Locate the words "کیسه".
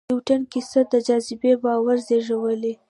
0.51-0.79